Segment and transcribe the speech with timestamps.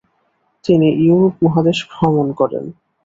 [0.65, 2.63] তিনি ইউরোপ মহাদেশ ভ্রমণ করেন।